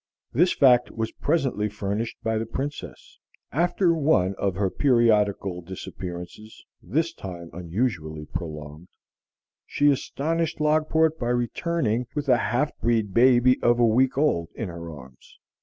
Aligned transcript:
This 0.33 0.51
fact 0.51 0.89
was 0.89 1.11
presently 1.11 1.69
furnished 1.69 2.17
by 2.23 2.39
the 2.39 2.47
Princess. 2.47 3.19
After 3.51 3.93
one 3.93 4.33
of 4.39 4.55
her 4.55 4.71
periodical 4.71 5.61
disappearances, 5.61 6.65
this 6.81 7.13
time 7.13 7.51
unusually 7.53 8.25
prolonged, 8.25 8.87
she 9.67 9.91
astonished 9.91 10.59
Logport 10.59 11.19
by 11.19 11.29
returning 11.29 12.07
with 12.15 12.27
a 12.29 12.37
half 12.37 12.75
breed 12.79 13.13
baby 13.13 13.59
of 13.61 13.77
a 13.77 13.85
week 13.85 14.17
old 14.17 14.49
in 14.55 14.69
her 14.69 14.89
arms. 14.91 15.37